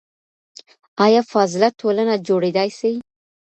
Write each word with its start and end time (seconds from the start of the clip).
آیا 1.05 1.21
فاضله 1.31 1.67
ټولنه 1.79 2.13
جوړیدای 2.27 2.69
سي؟ 2.79 2.91